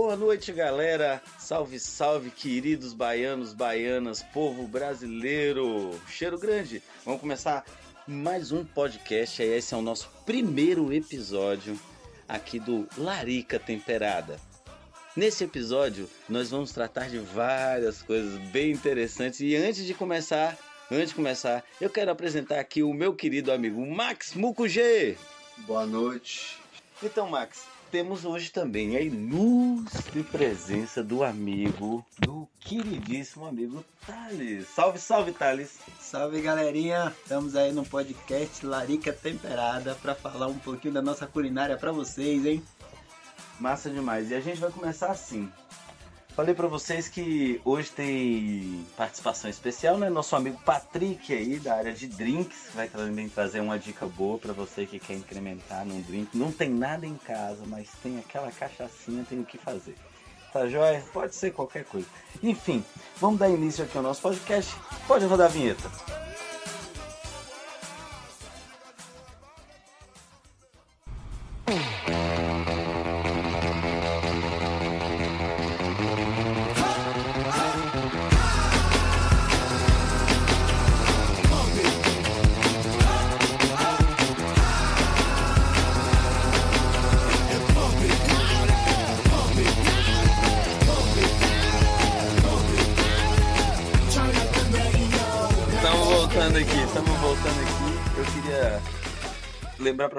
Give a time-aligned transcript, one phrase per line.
[0.00, 1.20] Boa noite, galera.
[1.40, 5.90] Salve, salve, queridos baianos, baianas, povo brasileiro.
[6.06, 6.80] Cheiro grande.
[7.04, 7.64] Vamos começar
[8.06, 9.42] mais um podcast.
[9.42, 11.76] Esse é o nosso primeiro episódio
[12.28, 14.38] aqui do Larica Temperada.
[15.16, 19.40] Nesse episódio, nós vamos tratar de várias coisas bem interessantes.
[19.40, 20.56] E antes de começar,
[20.92, 25.16] antes de começar, eu quero apresentar aqui o meu querido amigo Max Mucugê.
[25.66, 26.56] Boa noite.
[27.02, 34.68] Então, Max, temos hoje também a ilustre presença do amigo, do queridíssimo amigo Thales.
[34.68, 35.78] Salve, salve, Thales.
[35.98, 37.14] Salve, galerinha.
[37.22, 42.44] Estamos aí no podcast Larica Temperada para falar um pouquinho da nossa culinária para vocês,
[42.44, 42.62] hein?
[43.58, 44.30] Massa demais.
[44.30, 45.50] E a gente vai começar assim.
[46.38, 50.08] Falei para vocês que hoje tem participação especial, né?
[50.08, 54.52] Nosso amigo Patrick aí da área de drinks vai também trazer uma dica boa para
[54.52, 56.38] você que quer incrementar num drink.
[56.38, 59.96] Não tem nada em casa, mas tem aquela cachaçinha, tem o que fazer.
[60.52, 61.02] Tá joia?
[61.12, 62.06] Pode ser qualquer coisa.
[62.40, 62.84] Enfim,
[63.16, 64.76] vamos dar início aqui ao nosso podcast.
[65.08, 65.90] Pode rodar a vinheta.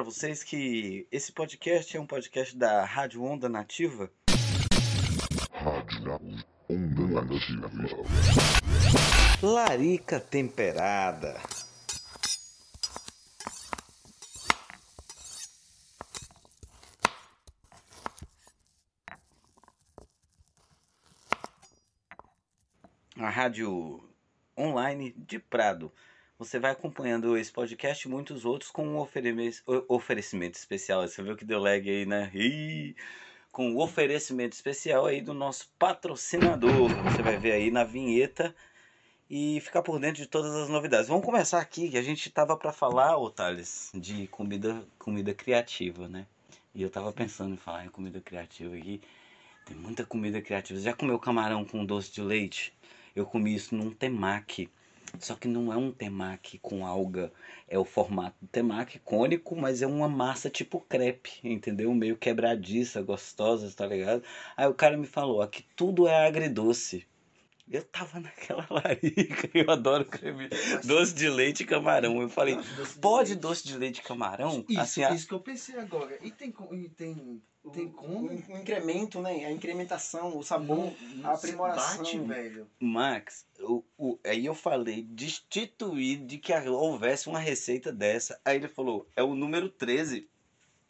[0.10, 4.12] Vocês que esse podcast é um podcast da Rádio Onda Nativa.
[6.68, 7.70] Onda Nativa.
[9.40, 11.40] Larica Temperada.
[23.16, 24.10] A rádio
[24.58, 25.94] online de Prado.
[26.40, 29.06] Você vai acompanhando esse podcast e muitos outros com um
[29.90, 31.06] oferecimento especial.
[31.06, 32.32] Você viu que deu lag aí, né?
[32.34, 32.96] Ih,
[33.52, 36.88] com o oferecimento especial aí do nosso patrocinador.
[37.12, 38.56] Você vai ver aí na vinheta
[39.30, 41.10] e ficar por dentro de todas as novidades.
[41.10, 46.08] Vamos começar aqui, que a gente tava para falar, ô Thales, de comida, comida criativa,
[46.08, 46.26] né?
[46.74, 49.02] E eu tava pensando em falar em comida criativa aqui.
[49.66, 50.80] Tem muita comida criativa.
[50.80, 52.74] Você já comeu camarão com doce de leite?
[53.14, 54.70] Eu comi isso num temaki.
[55.18, 57.32] Só que não é um temaki com alga.
[57.68, 61.94] É o formato do temaki cônico, mas é uma massa tipo crepe, entendeu?
[61.94, 64.24] Meio quebradiça, gostosa, tá ligado?
[64.56, 67.08] Aí o cara me falou, aqui tudo é agridoce.
[67.72, 70.50] Eu tava naquela larica, eu adoro creme,
[70.84, 72.20] doce de leite e camarão.
[72.22, 72.58] Eu falei,
[73.00, 74.66] pode doce de leite e camarão?
[74.68, 76.18] Isso, assim, a- isso que eu pensei agora.
[76.24, 78.28] E tem, e tem, tem como?
[78.28, 79.46] O, o incremento, né?
[79.46, 81.98] A incrementação, o sabor, Não a aprimoração.
[82.04, 82.68] Bate, velho.
[82.80, 88.40] Max, o, o, aí eu falei, destituir de que houvesse uma receita dessa.
[88.44, 90.30] Aí ele falou, é o número 13.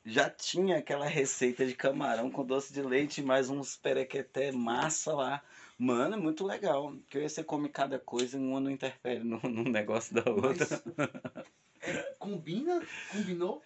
[0.05, 5.13] Já tinha aquela receita de camarão com doce de leite e mais uns perequeté massa
[5.13, 5.43] lá.
[5.77, 6.93] Mano, é muito legal.
[7.09, 10.67] Que aí você come cada coisa e uma não interfere no, no negócio da outra.
[10.97, 11.15] Mas,
[11.81, 12.81] é, combina?
[13.11, 13.61] Combinou?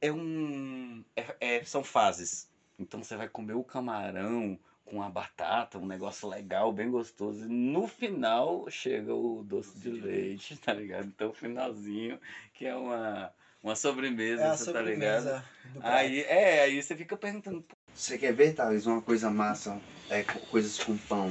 [0.00, 1.04] É um.
[1.16, 2.48] é- é- são fases.
[2.78, 7.44] Então você vai comer o camarão com a batata, um negócio legal, bem gostoso.
[7.44, 11.06] E no final chega o doce de leite, tá ligado?
[11.06, 12.18] Então o finalzinho,
[12.54, 15.22] que é uma, uma sobremesa, É você tá ligado?
[15.22, 15.44] sobremesa
[15.74, 15.94] do prato.
[15.96, 19.78] Aí, é, aí você fica perguntando, "Pô, Você quer ver, Thales, uma coisa massa?
[20.08, 21.28] É, co- coisas com pão.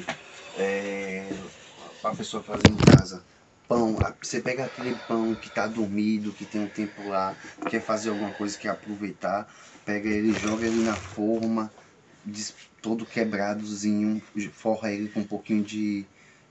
[0.57, 1.29] É,
[2.01, 3.23] pra pessoa fazer em casa.
[3.67, 7.35] Pão, você pega aquele pão que tá dormido, que tem um tempo lá,
[7.69, 9.53] quer fazer alguma coisa, quer aproveitar,
[9.85, 11.69] pega ele, joga ele na forma,
[12.81, 14.21] todo quebradozinho,
[14.53, 16.05] forra ele com um pouquinho de,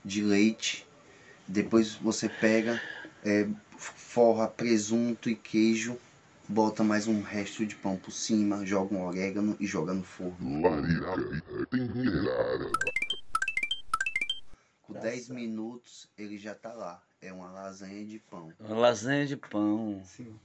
[0.05, 0.85] de leite.
[1.47, 2.79] Depois você pega,
[3.25, 3.47] é,
[3.77, 5.97] forra presunto e queijo,
[6.47, 10.61] bota mais um resto de pão por cima, joga um orégano e joga no forno.
[14.81, 15.33] Com Tá 10 certo.
[15.33, 17.06] minutos ele já tá lá.
[17.21, 18.53] É uma lasanha de pão.
[18.59, 20.39] uma lasanha de pão, Sim.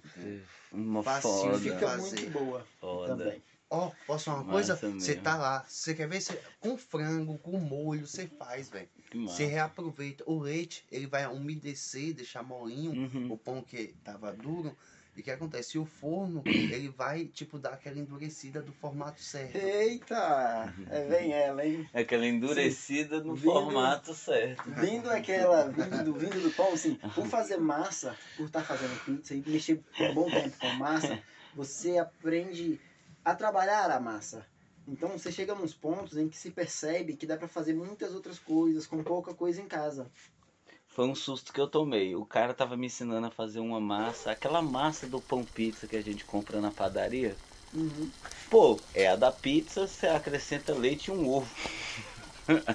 [0.73, 2.21] uma Facinho, foda, Fica fazer.
[2.21, 3.17] muito boa foda.
[3.17, 3.43] também.
[3.69, 5.01] Ó, posso falar uma Massa coisa?
[5.01, 6.21] Você tá lá, você quer ver?
[6.21, 8.89] Cê, com frango, com molho, você faz, velho.
[9.15, 10.25] Você reaproveita.
[10.27, 12.93] O leite, ele vai umedecer, deixar molinho.
[12.93, 13.33] Uhum.
[13.33, 14.77] O pão que tava duro.
[15.15, 15.79] E o que acontece?
[15.79, 19.57] O forno, ele vai, tipo, dar aquela endurecida do formato certo.
[19.57, 20.75] Eita!
[20.91, 21.87] É, vem ela, hein?
[21.93, 24.71] Aquela endurecida no Vindo- formato certo.
[24.71, 29.35] Vindo aquela, vindo do, vindo do pão, assim, por fazer massa, por estar fazendo pizza
[29.35, 31.23] e mexer um bom tempo com massa,
[31.55, 32.81] você aprende
[33.25, 34.47] a trabalhar a massa.
[34.89, 38.39] Então você chega nos pontos em que se percebe que dá pra fazer muitas outras
[38.39, 40.11] coisas com pouca coisa em casa.
[40.95, 42.15] Foi um susto que eu tomei.
[42.15, 45.97] O cara tava me ensinando a fazer uma massa, aquela massa do pão pizza que
[45.97, 47.35] a gente compra na padaria.
[47.73, 48.11] Uhum.
[48.51, 51.49] Pô, é a da pizza, você acrescenta leite e um ovo.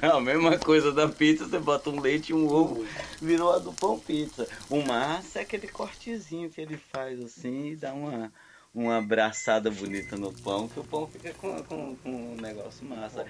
[0.01, 2.87] É a mesma coisa da pizza, você bota um leite e um ovo,
[3.21, 4.47] virou a do pão pizza.
[4.67, 8.33] O massa é aquele cortezinho que ele faz assim e dá uma,
[8.73, 13.27] uma abraçada bonita no pão, que o pão fica com, com, com um negócio massa.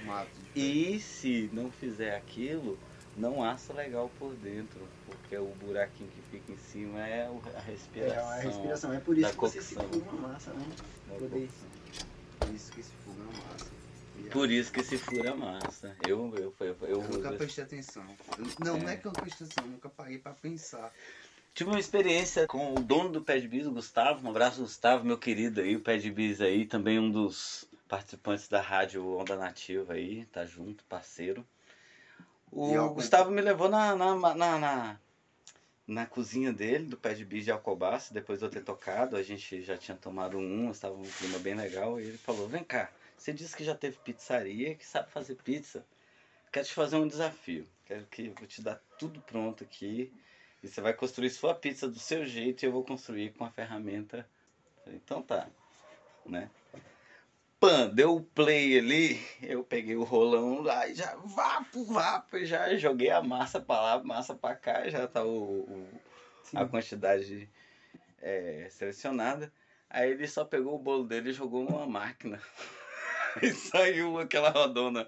[0.56, 2.80] E se não fizer aquilo,
[3.18, 7.62] não assa legal por dentro, porque o buraquinho que fica em cima é a É
[7.66, 8.30] respiração.
[8.30, 8.94] a respiração.
[8.94, 10.66] É por isso que você se uma massa, né?
[11.18, 11.48] Poder.
[11.48, 12.56] cocção.
[12.56, 13.78] Isso que se fuga na massa.
[14.20, 15.96] E Por isso que se fura a massa.
[16.08, 18.04] Eu, eu, eu, eu, Eu nunca prestei atenção.
[18.64, 18.80] Não, É.
[18.80, 20.92] não é que eu prestei atenção, eu nunca parei pra pensar.
[21.54, 24.26] Tive uma experiência com o dono do Pé de Bis, o Gustavo.
[24.26, 25.76] Um abraço, Gustavo, meu querido aí.
[25.76, 30.26] O Pé de Bis aí, também um dos participantes da rádio Onda Nativa aí.
[30.28, 31.44] Tá junto, parceiro.
[32.52, 35.00] O Gustavo me levou na, na, na, na,
[35.86, 38.14] na cozinha dele, do Pé de Bis de Alcobaça.
[38.14, 41.56] Depois de eu ter tocado, a gente já tinha tomado um, estava um clima bem
[41.56, 42.00] legal.
[42.00, 45.86] E ele falou: Vem cá, você disse que já teve pizzaria, que sabe fazer pizza.
[46.52, 47.68] Quero te fazer um desafio.
[47.86, 50.12] Quero que eu vou te dar tudo pronto aqui.
[50.64, 53.50] E você vai construir sua pizza do seu jeito e eu vou construir com a
[53.50, 54.28] ferramenta.
[54.88, 55.48] Então tá.
[56.26, 56.50] Né?
[57.60, 62.76] Pan, deu o play ali, eu peguei o rolão lá e já vapo, vapo, já
[62.78, 66.02] joguei a massa pra lá, massa pra cá, já tá o, o-
[66.54, 67.50] a quantidade
[68.22, 69.52] é, selecionada.
[69.90, 72.40] Aí ele só pegou o bolo dele e jogou numa máquina.
[73.40, 75.08] E saiu aquela rodona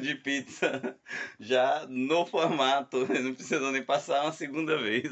[0.00, 0.96] de pizza
[1.40, 2.98] já no formato.
[3.12, 5.10] Não precisou nem passar uma segunda vez.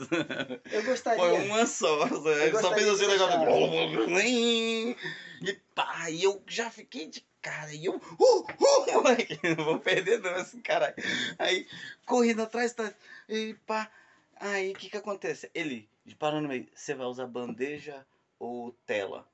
[0.70, 1.18] Eu gostaria.
[1.18, 2.06] Foi uma só.
[2.06, 4.10] Ele só fez assim o de negócio.
[5.42, 7.72] E pá, e eu já fiquei de cara.
[7.72, 7.94] E eu.
[7.94, 10.94] Uh, uh, moleque, não vou perder não esse caralho.
[11.38, 11.66] Aí,
[12.06, 12.92] correndo atrás, tá.
[13.28, 13.90] E pá.
[14.36, 15.50] Aí, o que que acontece?
[15.54, 15.88] Ele
[16.18, 16.66] parou no meio.
[16.74, 18.06] Você vai usar bandeja
[18.38, 19.26] ou tela?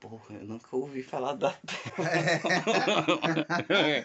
[0.00, 2.08] Porra, eu nunca ouvi falar da tela.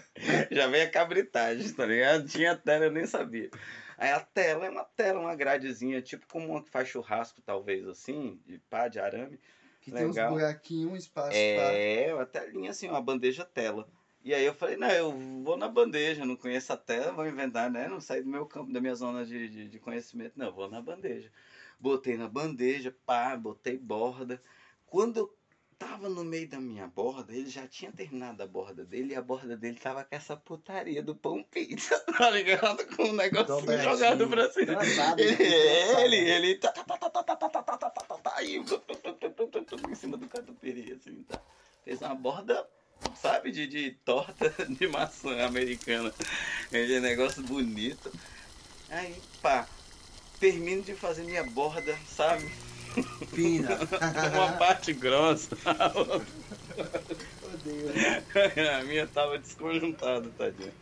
[0.52, 2.28] Já veio a cabritagem, tá ligado?
[2.28, 3.50] Tinha tela, eu nem sabia.
[3.98, 7.88] Aí a tela é uma tela, uma gradezinha, tipo como uma que faz churrasco, talvez,
[7.88, 9.40] assim, de pá, de arame.
[9.86, 10.32] Que tem uns Legal.
[10.32, 13.88] buraquinhos, um espaço É, uma telinha assim, uma bandeja tela.
[14.24, 15.12] E aí eu falei, não, eu
[15.44, 17.88] vou na bandeja, não conheço a tela, vou inventar, né?
[17.88, 20.34] Não sair do meu campo, da minha zona de, de, de conhecimento.
[20.36, 21.32] Não, vou na bandeja.
[21.80, 24.42] Botei na bandeja, pá, botei borda.
[24.88, 25.38] Quando eu
[25.78, 29.22] tava no meio da minha borda, ele já tinha terminado a borda dele e a
[29.22, 32.84] borda dele tava com essa putaria do pão pizza, tá ligado?
[32.96, 34.74] Com o negócio jogado pra cima.
[34.74, 35.24] Engraçado, né?
[35.24, 37.64] Ele, ele, ele tá, tá, tá, tá, tá, tá,
[38.36, 41.42] aí, tu, tu, tu, em cima do catupiry, assim, tá.
[41.84, 42.68] Fez uma borda,
[43.16, 46.14] sabe, de, de torta de maçã americana.
[46.66, 48.12] Aquele negócio bonito.
[48.90, 49.68] Aí, pá,
[50.40, 52.50] termino de fazer minha borda, sabe?
[53.34, 53.78] Fina.
[54.34, 55.56] Uma parte grossa,
[58.80, 60.74] a minha tava desconjuntada, tadinha.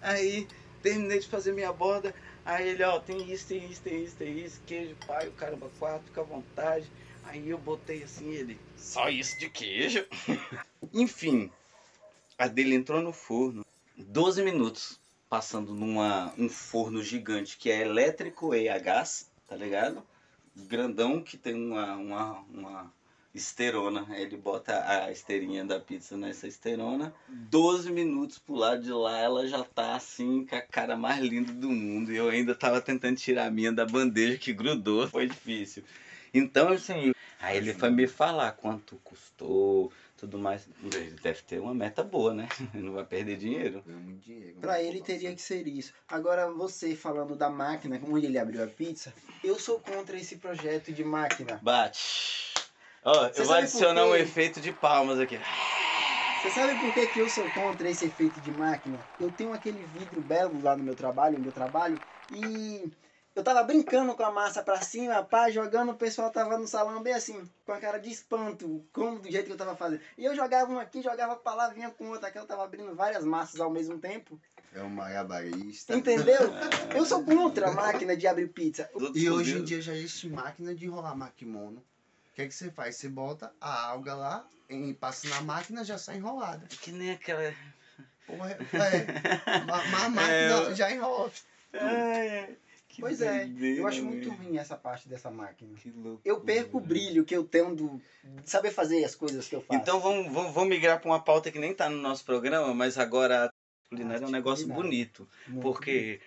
[0.00, 0.46] Aí,
[0.82, 2.14] terminei de fazer minha borda.
[2.48, 5.70] Aí ele, ó, tem isso, tem isso, tem isso, tem isso, queijo, pai, o caramba,
[5.78, 6.90] quatro, fica à vontade.
[7.24, 10.06] Aí eu botei assim, ele, só isso de queijo?
[10.94, 11.52] Enfim,
[12.38, 13.66] a dele entrou no forno,
[13.98, 20.02] 12 minutos, passando numa um forno gigante que é elétrico e a gás, tá ligado?
[20.56, 22.94] Grandão que tem uma, uma, uma
[23.38, 24.06] esterona.
[24.10, 27.14] Ele bota a esteirinha da pizza nessa esterona.
[27.28, 31.52] 12 minutos pro lado de lá, ela já tá assim, com a cara mais linda
[31.52, 32.12] do mundo.
[32.12, 35.08] E eu ainda tava tentando tirar a minha da bandeja que grudou.
[35.08, 35.82] Foi difícil.
[36.32, 40.68] Então, assim, aí ele foi me falar quanto custou, tudo mais.
[40.82, 42.48] Ele deve ter uma meta boa, né?
[42.74, 43.82] Não vai perder dinheiro.
[43.86, 44.58] Muito dinheiro.
[44.60, 45.92] Pra ele teria que ser isso.
[46.08, 50.92] Agora, você falando da máquina, onde ele abriu a pizza, eu sou contra esse projeto
[50.92, 51.58] de máquina.
[51.62, 52.47] Bate.
[53.08, 55.38] Você eu vou adicionar um efeito de palmas aqui.
[56.42, 58.98] Você sabe por que, que eu sou contra esse efeito de máquina?
[59.18, 61.98] Eu tenho aquele vidro belo lá no meu trabalho, onde eu trabalho,
[62.30, 62.92] e
[63.34, 67.02] eu tava brincando com a massa pra cima, pá, jogando, o pessoal tava no salão
[67.02, 70.02] bem assim, com a cara de espanto, como do jeito que eu tava fazendo.
[70.18, 72.94] E eu jogava um aqui, jogava pra lá, vinha com outra, que eu tava abrindo
[72.94, 74.38] várias massas ao mesmo tempo.
[74.74, 75.96] É um malabarista.
[75.96, 76.38] Entendeu?
[76.94, 78.88] Eu sou contra a máquina de abrir pizza.
[79.14, 81.82] E hoje em dia já existe máquina de enrolar maquimono.
[82.38, 82.94] O que, é que você faz?
[82.94, 86.64] Você bota a alga lá, em- passa na máquina, já sai enrolada.
[86.80, 87.52] Que nem aquela.
[88.24, 88.58] Porra, é.
[89.66, 91.32] Mas a máquina É, já enrola.
[92.86, 95.74] Que Pois é, eu acho muito ruim essa parte dessa máquina.
[95.78, 96.22] Que louco.
[96.24, 98.00] Eu perco o brilho que eu tenho do
[98.44, 99.80] saber fazer as coisas que eu faço.
[99.80, 102.98] Então vamos, vamos, vamos migrar para uma pauta que nem tá no nosso programa, mas
[102.98, 103.50] agora a
[103.88, 105.28] culinária é um negócio bonito.
[105.48, 106.20] Muito Porque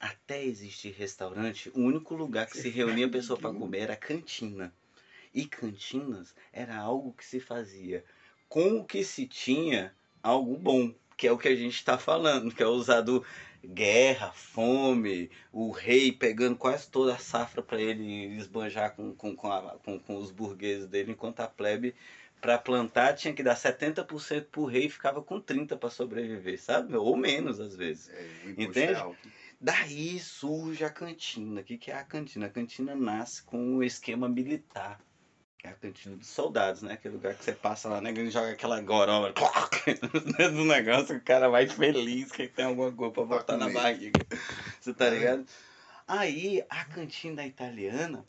[0.00, 4.74] até existir restaurante, o único lugar que se reunia a pessoa para comer era cantina.
[5.36, 8.02] E cantinas era algo que se fazia
[8.48, 12.54] com o que se tinha algo bom, que é o que a gente está falando,
[12.54, 13.22] que é usado
[13.62, 19.52] guerra, fome, o rei pegando quase toda a safra para ele esbanjar com, com, com,
[19.52, 21.94] a- com- com os burgueses dele, enquanto a plebe
[22.40, 26.96] para plantar tinha que dar 70% pro rei e ficava com 30% para sobreviver, sabe?
[26.96, 28.08] Ou menos às vezes.
[28.08, 28.26] É,
[28.56, 28.92] Entende?
[28.92, 29.14] é.
[29.60, 31.60] Daí surge a cantina.
[31.60, 32.46] O que, que é a cantina?
[32.46, 35.00] A cantina nasce com o esquema militar.
[35.66, 36.92] É a cantina dos soldados, né?
[36.92, 38.12] Aquele lugar que você passa lá, né?
[38.12, 43.24] E joga aquela goroma do negócio, o cara vai feliz que tem alguma coisa pra
[43.24, 44.24] botar na barriga.
[44.80, 45.10] Você tá É.
[45.10, 45.44] ligado?
[46.06, 48.24] Aí, a cantina italiana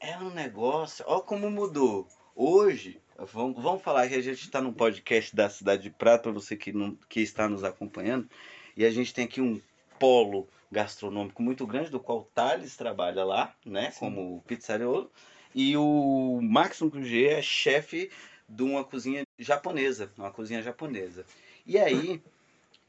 [0.00, 1.04] é um negócio.
[1.06, 2.08] Ó, como mudou.
[2.34, 3.00] Hoje,
[3.32, 6.56] vamos, vamos falar que a gente está num podcast da Cidade de Prata, para você
[6.56, 8.28] que, não, que está nos acompanhando.
[8.76, 9.60] E a gente tem aqui um
[9.96, 13.92] polo gastronômico muito grande, do qual o Thales trabalha lá, né?
[13.96, 15.08] Como pizzaiolo.
[15.54, 18.10] E o Máximo Crugê é chefe
[18.48, 21.24] de uma cozinha japonesa, uma cozinha japonesa.
[21.66, 22.22] E aí,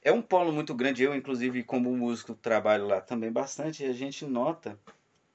[0.04, 1.04] é um polo muito grande.
[1.04, 3.84] Eu, inclusive, como músico, trabalho lá também bastante.
[3.84, 4.78] E a gente nota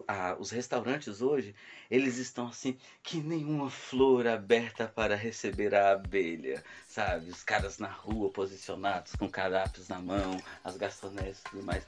[0.07, 1.55] ah, os restaurantes hoje,
[1.91, 7.31] eles estão assim, que nenhuma flor aberta para receber a abelha, sabe?
[7.31, 11.87] Os caras na rua posicionados, com cardápios na mão, as garçonetes e tudo mais.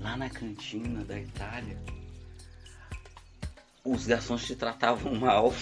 [0.00, 1.78] Lá na cantina da Itália,
[3.84, 5.52] os garçons te tratavam mal,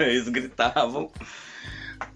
[0.00, 1.10] eles gritavam.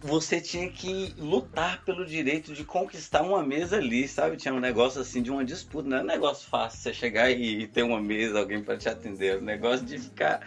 [0.00, 4.36] Você tinha que lutar pelo direito de conquistar uma mesa ali, sabe?
[4.36, 5.88] Tinha um negócio assim de uma disputa.
[5.88, 9.36] Não é um negócio fácil você chegar e ter uma mesa, alguém para te atender.
[9.36, 10.40] É um negócio de ficar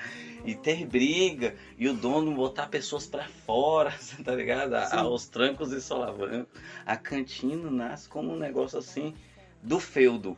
[0.43, 4.75] e ter briga e o dono botar pessoas para fora, tá ligado?
[4.89, 4.97] Sim.
[4.97, 6.47] Aos trancos e solavancos.
[6.85, 9.13] A cantina nasce como um negócio assim
[9.61, 10.37] do feudo.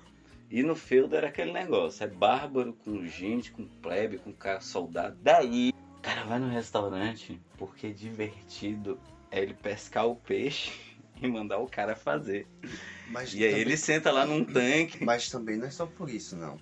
[0.54, 5.18] E no feudo era aquele negócio, é bárbaro com gente, com plebe, com cara soldado.
[5.20, 9.00] Daí, o cara vai no restaurante porque divertido
[9.32, 10.72] é ele pescar o peixe
[11.20, 12.48] e mandar o cara fazer.
[13.08, 15.04] Mas E aí também- ele senta lá num tanque.
[15.04, 16.60] Mas também não é só por isso, não.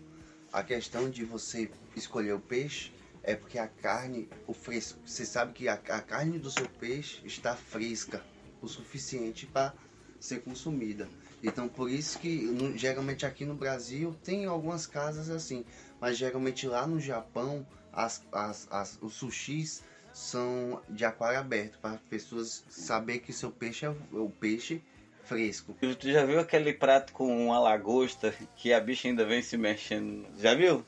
[0.53, 2.93] A questão de você escolher o peixe
[3.23, 7.19] é porque a carne, o fresco, você sabe que a, a carne do seu peixe
[7.25, 8.23] está fresca
[8.61, 9.73] o suficiente para
[10.17, 11.09] ser consumida.
[11.43, 15.65] Então por isso que geralmente aqui no Brasil tem algumas casas assim,
[15.99, 19.83] mas geralmente lá no Japão as, as, as, os sushis
[20.13, 24.81] são de aquário aberto para pessoas saber que seu peixe é o- o peixe
[25.23, 25.75] fresco.
[25.79, 30.25] Tu já viu aquele prato com uma lagosta que a bicha ainda vem se mexendo?
[30.37, 30.85] Já viu?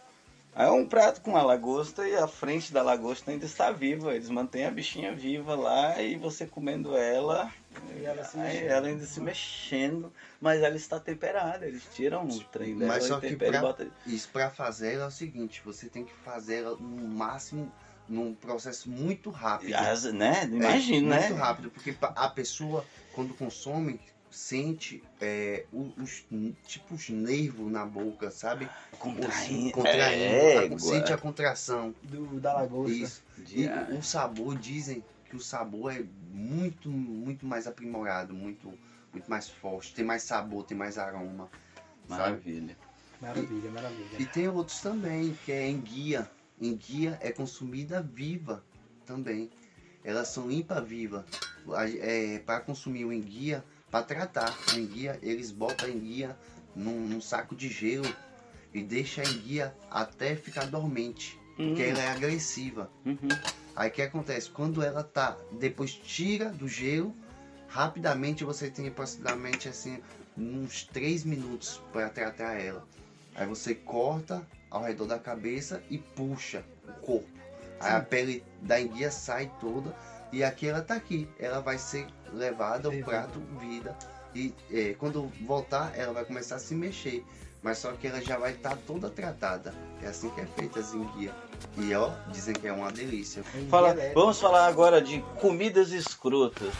[0.56, 4.14] É um prato com uma lagosta e a frente da lagosta ainda está viva.
[4.14, 7.52] Eles mantêm a bichinha viva lá e você comendo ela.
[8.00, 8.68] E ela se mexendo.
[8.70, 11.66] ela ainda se mexendo, mas ela está temperada.
[11.68, 13.88] Eles tiram o trem dela Mas só que pra- botam.
[14.06, 17.72] Isso para fazer ela é o seguinte, você tem que fazer ela no máximo
[18.08, 19.74] num processo muito rápido.
[19.76, 20.42] As- né?
[20.44, 21.28] É, Imagina, né?
[21.30, 24.00] Muito rápido, porque a pessoa quando consome
[24.30, 26.26] sente é, os
[26.66, 28.68] tipo os nervos na boca, sabe?
[29.00, 29.68] Contraindo.
[29.68, 31.94] Os- contraindo, É, a- sente a contração.
[32.04, 32.92] do, da lagosta.
[32.92, 33.24] Isso.
[33.38, 35.04] E dia- o sabor dizem
[35.34, 38.72] que o sabor é muito muito mais aprimorado, muito
[39.12, 41.50] muito mais forte, tem mais sabor, tem mais aroma.
[42.08, 42.22] Sabe?
[42.22, 42.78] Maravilha.
[43.20, 44.18] Maravilha, maravilha.
[44.20, 46.30] E tem outros também, que é enguia.
[46.62, 48.64] Enguia é consumida viva
[49.08, 49.50] também.
[50.04, 51.26] Elas são limpa viva.
[52.00, 56.38] É, para consumir o enguia, para tratar o enguia, eles botam a enguia
[56.76, 58.14] num, num saco de gelo
[58.74, 62.92] e deixam a enguia até ficar dormente, Hum, porque ela é agressiva.
[63.06, 63.18] uhum.
[63.76, 64.50] Aí o que acontece?
[64.50, 67.16] Quando ela tá, depois tira do gelo,
[67.68, 70.02] rapidamente você tem aproximadamente assim
[70.38, 72.86] uns 3 minutos para tratar ela.
[73.36, 77.30] Aí você corta ao redor da cabeça e puxa o corpo.
[77.80, 79.96] Aí a pele da enguia sai toda
[80.32, 81.28] e aqui ela tá aqui.
[81.40, 83.98] Ela vai ser levada ao prato vida
[84.36, 87.24] e é, quando voltar ela vai começar a se mexer.
[87.64, 89.74] Mas só que ela já vai estar toda tratada.
[90.02, 91.34] É assim que é feita as enguias.
[91.78, 93.42] E ó, dizem que é uma delícia.
[93.70, 96.74] Fala, vamos falar agora de comidas escrotas.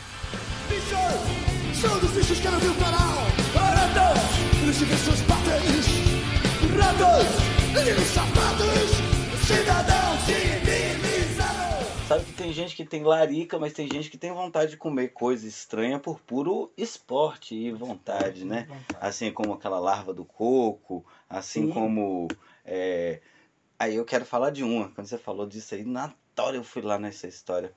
[0.68, 1.80] Bichos!
[1.80, 3.24] São dos bichos que não viu canal!
[3.54, 4.18] Baratas!
[4.62, 5.86] Eles ficam seus patentes!
[6.78, 7.74] Ratos!
[7.74, 8.90] Meninos safados!
[9.46, 10.63] Cidadãos civilizados!
[12.06, 15.08] Sabe que tem gente que tem larica, mas tem gente que tem vontade de comer
[15.08, 18.68] coisa estranha por puro esporte e vontade, né?
[19.00, 21.72] Assim como aquela larva do coco, assim Sim.
[21.72, 22.28] como.
[22.64, 23.22] é,
[23.78, 24.90] Aí eu quero falar de uma.
[24.90, 27.72] Quando você falou disso aí, na hora eu fui lá nessa história.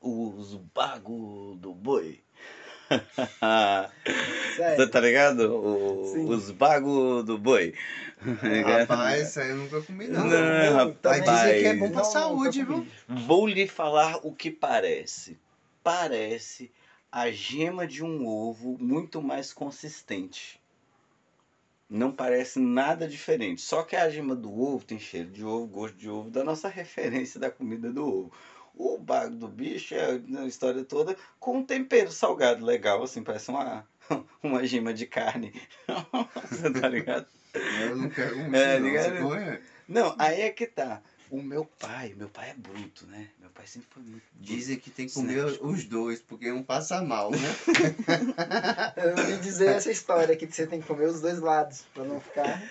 [0.00, 2.22] Os bagos do boi.
[4.76, 5.52] Você tá ligado?
[5.52, 6.28] O- Sim.
[6.28, 7.74] os bagos do boi.
[8.18, 10.26] Rapaz, isso aí eu nunca comi não.
[10.26, 11.20] Não, rapaz.
[11.20, 12.86] Mas dizem que é bom pra Não, saúde, viu?
[13.08, 15.38] Vou lhe falar o que parece.
[15.82, 16.70] Parece
[17.10, 20.60] a gema de um ovo muito mais consistente.
[21.88, 23.60] Não parece nada diferente.
[23.60, 26.68] Só que a gema do ovo tem cheiro de ovo, gosto de ovo, da nossa
[26.68, 28.32] referência da comida do ovo.
[28.76, 33.50] O bago do bicho é a história toda com um tempero salgado legal, assim, parece
[33.50, 33.88] uma,
[34.42, 35.52] uma gema de carne.
[36.50, 37.26] Você tá ligado?
[37.54, 38.86] Eu não quero comer, É, não.
[38.86, 39.16] ligado?
[39.16, 39.58] Você come?
[39.88, 41.00] Não, aí é que tá.
[41.30, 43.28] O meu pai, meu pai é bruto, né?
[43.40, 44.12] Meu pai sempre foi muito.
[44.12, 44.26] bruto.
[44.38, 47.38] Dizem que tem que comer os dois, porque um passa mal, né?
[48.96, 52.04] Eu ouvi dizer essa história aqui que você tem que comer os dois lados, pra
[52.04, 52.62] não ficar.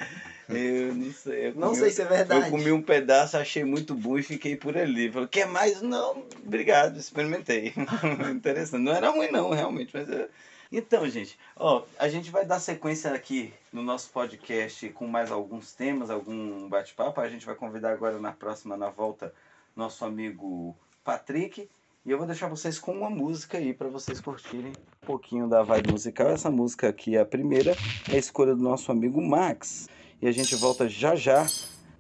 [0.50, 1.48] Eu não sei.
[1.48, 2.46] eu Não sei se é verdade.
[2.46, 5.12] Eu comi um pedaço, achei muito bom e fiquei por ali.
[5.12, 5.82] Falei, quer mais?
[5.82, 7.74] Não, obrigado, experimentei.
[8.32, 8.84] Interessante.
[8.84, 10.10] Não era ruim não, realmente, mas...
[10.10, 10.28] é-
[10.72, 15.72] Então, gente, ó, a gente vai dar sequência aqui no nosso podcast com mais alguns
[15.74, 17.22] temas, algum bate-papo.
[17.22, 19.34] A gente vai convidar agora na próxima, na volta,
[19.76, 21.68] nosso amigo Patrick.
[22.06, 25.64] E eu vou deixar vocês com uma música aí para vocês curtirem um pouquinho da
[25.64, 26.30] vibe musical.
[26.30, 27.76] Essa música aqui a primeira,
[28.12, 29.88] é a escolha do nosso amigo Max.
[30.22, 31.46] E a gente volta já já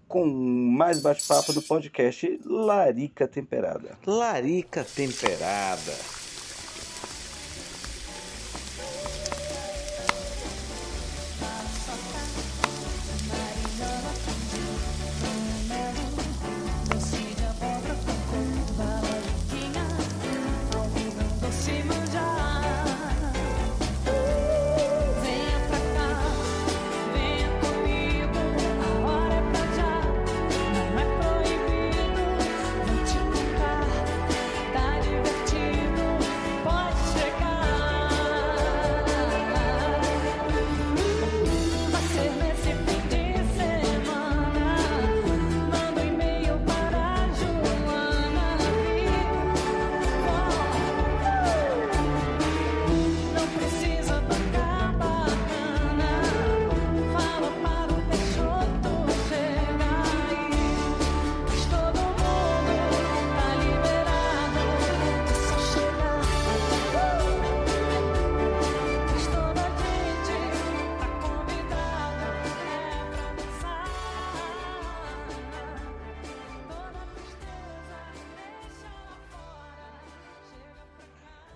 [0.07, 3.97] com mais bate-papo do podcast Larica Temperada.
[4.05, 6.14] Larica Temperada.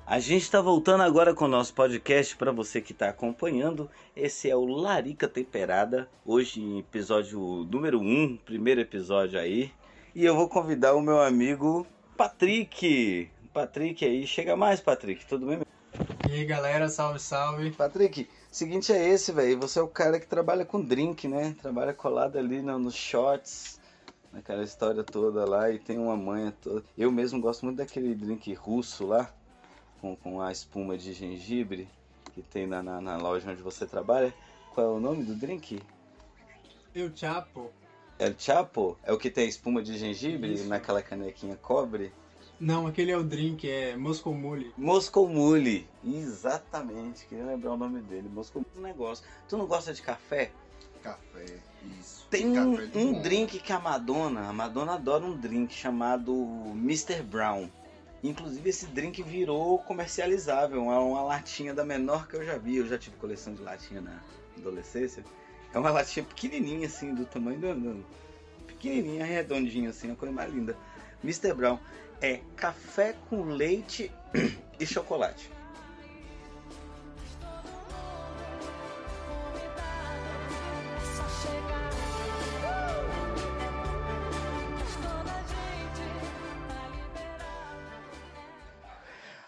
[0.10, 3.88] A gente está voltando agora com o nosso podcast para você que está acompanhando.
[4.16, 7.40] Esse é o Larica Temperada, hoje em episódio
[7.72, 9.72] número 1, primeiro episódio aí.
[10.16, 11.86] E eu vou convidar o meu amigo
[12.18, 13.30] Patrick.
[13.54, 15.60] Patrick aí, chega mais, Patrick, tudo bem?
[16.28, 17.70] E aí galera, salve, salve.
[17.70, 19.60] Patrick, seguinte é esse, velho.
[19.60, 21.56] Você é o cara que trabalha com drink, né?
[21.62, 23.80] Trabalha colado ali no- nos shots,
[24.34, 26.84] naquela história toda lá, e tem uma manha toda.
[26.98, 29.32] Eu mesmo gosto muito daquele drink russo lá,
[30.00, 31.88] com, com a espuma de gengibre,
[32.34, 34.34] que tem na, na, na loja onde você trabalha.
[34.74, 35.82] Qual é o nome do drink?
[36.94, 37.72] Eu Chapo.
[38.18, 38.98] El Chapo?
[39.04, 40.68] É o que tem espuma de gengibre Isso.
[40.68, 42.12] naquela canequinha cobre?
[42.60, 44.74] Não, aquele é o drink, é Moscow Mule.
[44.78, 45.88] Moscow Mule.
[46.04, 48.28] Exatamente, queria lembrar o nome dele.
[48.28, 48.88] Moscow Mule.
[48.88, 49.26] negócio.
[49.48, 50.52] Tu não gosta de café?
[51.02, 51.46] Café,
[51.98, 52.28] isso.
[52.30, 53.22] Tem um, Café um bom.
[53.22, 56.34] drink que a Madonna, a Madonna adora um drink chamado
[56.76, 57.22] Mr.
[57.22, 57.70] Brown.
[58.24, 62.78] Inclusive esse drink virou comercializável, é uma latinha da menor que eu já vi.
[62.78, 64.20] Eu já tive coleção de latinha na
[64.58, 65.24] adolescência.
[65.74, 68.06] É uma latinha pequenininha assim, do tamanho do,
[68.68, 70.76] pequenininha, redondinha assim, a coisa mais linda.
[71.24, 71.54] Mr.
[71.54, 71.80] Brown
[72.22, 74.12] é café com leite
[74.80, 75.50] e chocolate.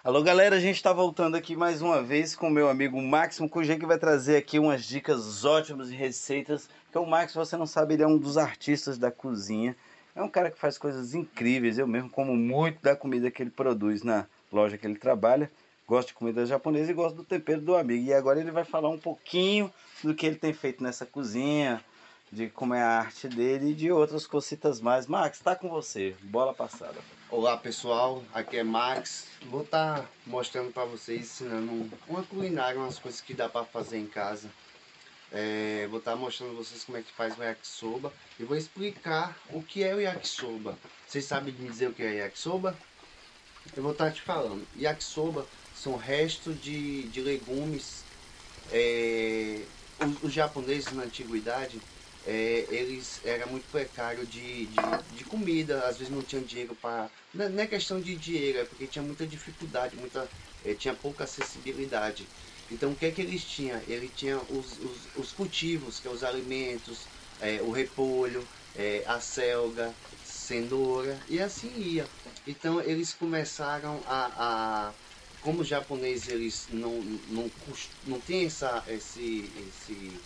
[0.04, 3.48] Alô galera, a gente está voltando aqui mais uma vez com o meu amigo Máximo,
[3.48, 6.68] cujo que vai trazer aqui umas dicas ótimas de receitas.
[6.86, 9.78] Porque o Max, você não sabe, ele é um dos artistas da cozinha.
[10.16, 11.78] É um cara que faz coisas incríveis.
[11.78, 15.52] Eu mesmo como muito da comida que ele produz na loja que ele trabalha.
[15.88, 18.04] Gosto de comida japonesa e gosto do tempero do amigo.
[18.04, 19.72] E agora ele vai falar um pouquinho
[20.04, 21.80] do que ele tem feito nessa cozinha,
[22.32, 25.06] de como é a arte dele e de outras cositas mais.
[25.06, 26.16] Max, tá com você.
[26.24, 26.98] Bola passada.
[27.32, 29.26] Olá pessoal, aqui é Max.
[29.46, 34.06] Vou estar mostrando para vocês, ensinando uma culinária, umas coisas que dá para fazer em
[34.06, 34.50] casa.
[35.32, 39.64] É, vou estar mostrando vocês como é que faz o yakisoba e vou explicar o
[39.64, 40.78] que é o yakisoba.
[41.08, 42.78] Vocês sabem me dizer o que é yakisoba?
[43.78, 44.68] Eu vou estar te falando.
[44.78, 48.04] Yakisoba são restos de, de legumes.
[48.74, 49.62] É,
[50.02, 51.80] os, os japoneses na antiguidade
[52.28, 57.10] é, eles era muito precário de, de, de comida, às vezes não tinham dinheiro para.
[57.34, 60.28] Não não é questão de dinheiro, é porque tinha muita dificuldade, muita,
[60.66, 62.28] é, tinha pouca acessibilidade.
[62.70, 63.82] Então o que é que eles tinham?
[63.88, 67.00] Ele tinha os, os, os cultivos, que é os alimentos,
[67.42, 72.06] é, o repolho, é, a selga, cenoura e assim ia.
[72.48, 74.94] Então eles começaram a, a
[75.42, 77.52] como os japoneses eles não, não,
[78.06, 80.20] não tem essa, esse, esse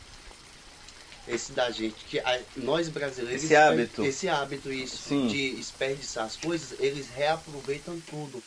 [1.28, 3.44] esse da gente, que a- nós brasileiros.
[3.44, 4.04] Esse hábito.
[4.04, 5.28] Esse hábito, isso, Sim.
[5.28, 8.42] de desperdiçar as coisas, eles reaproveitam tudo.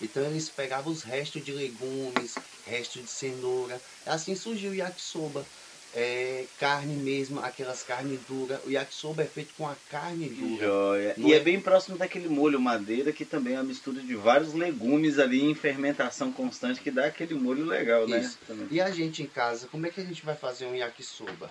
[0.00, 2.34] Então eles pegavam os restos de legumes,
[2.66, 3.80] restos de cenoura.
[4.06, 5.44] Assim surgiu o yakisoba.
[5.92, 8.60] É, carne mesmo, aquelas carnes duras.
[8.64, 10.64] O yakisoba é feito com a carne dura.
[10.64, 11.14] Joia.
[11.18, 14.54] E é- é bem próximo daquele molho madeira, que também é uma mistura de vários
[14.54, 18.20] legumes ali em fermentação constante, que dá aquele molho legal, né?
[18.20, 18.38] Isso.
[18.46, 18.68] Também.
[18.70, 21.50] E a gente em casa, como é que a gente vai fazer um yakisoba?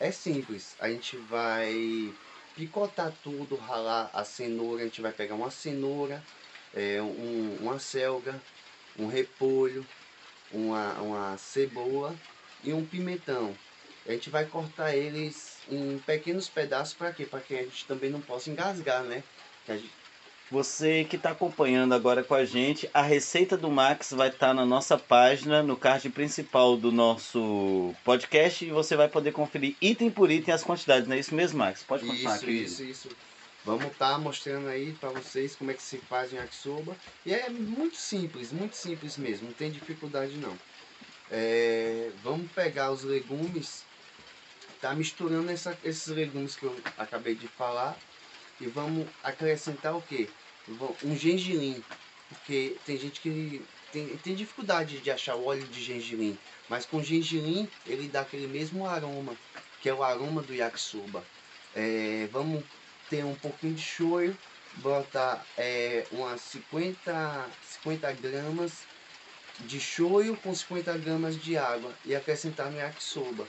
[0.00, 2.10] É simples, a gente vai
[2.56, 6.22] picotar tudo, ralar a cenoura, a gente vai pegar uma cenoura,
[6.74, 8.40] é, um- uma selga,
[8.98, 9.86] um repolho,
[10.52, 12.16] uma, uma cebola
[12.64, 13.54] e um pimentão.
[14.06, 17.26] A gente vai cortar eles em pequenos pedaços para quê?
[17.26, 19.22] Para que a gente também não possa engasgar, né?
[19.66, 19.99] Que a gente-
[20.50, 24.66] Você que está acompanhando agora com a gente, a receita do Max vai estar na
[24.66, 30.28] nossa página, no card principal do nosso podcast, e você vai poder conferir item por
[30.28, 31.84] item as quantidades, não é isso mesmo, Max?
[31.84, 32.64] Pode continuar, Isso, querido.
[32.64, 33.08] isso, isso.
[33.64, 36.96] Vamos estar mostrando aí para vocês como é que se faz um yakisoba.
[37.24, 40.56] E é muito simples, muito simples mesmo, não tem dificuldade não.
[41.30, 43.84] É, vamos pegar os legumes,
[44.80, 47.96] tá misturando essa- esses legumes que eu acabei de falar
[48.60, 50.28] e vamos acrescentar o que?
[51.02, 51.82] Um gengilim,
[52.28, 57.02] porque tem gente que tem, tem dificuldade de achar o óleo de gengilim, mas com
[57.02, 59.36] gengilim ele dá aquele mesmo aroma,
[59.80, 61.24] que é o aroma do yakisoba.
[61.74, 62.62] É, vamos
[63.08, 64.36] ter um pouquinho de shoyu,
[64.76, 67.48] botar é, umas 50,
[67.82, 68.72] 50 gramas
[69.60, 73.46] de shoyu com 50 gramas de água e acrescentar no yakisoba.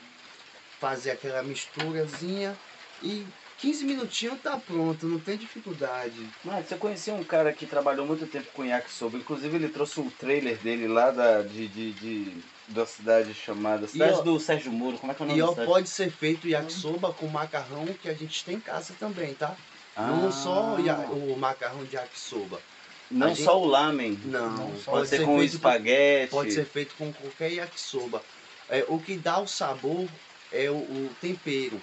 [0.79, 2.57] Fazer aquela misturazinha
[3.03, 3.25] e
[3.61, 6.15] 15 minutinhos tá pronto, não tem dificuldade.
[6.43, 10.11] Max, eu conheci um cara que trabalhou muito tempo com yakisoba, inclusive ele trouxe o
[10.19, 12.37] trailer dele lá da, de, de, de-
[12.69, 15.43] da cidade chamada, cidade ó- do Sérgio Moro, como é que é o nome E
[15.43, 19.55] ó, pode ser feito yakisoba com macarrão que a gente tem em casa também, tá?
[19.97, 22.59] Não Ah, só o macarrão de yakisoba.
[23.11, 26.31] Não gente- só o lamen, Não, pode, ser com espaguete.
[26.31, 28.23] Pode ser feito com qualquer yakisoba.
[28.69, 30.07] É, o que dá o sabor
[30.49, 31.79] é o, o tempero,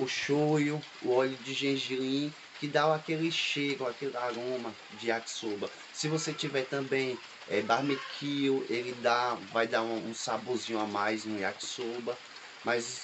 [0.00, 5.70] o shoyu, o óleo de gengilim, que dá aquele cheiro, aquele aroma de yakisoba.
[5.92, 7.16] Se você tiver também
[7.48, 12.16] é, barbecue, ele dá, vai dar um, um saborzinho a mais no yakisoba,
[12.64, 13.02] mas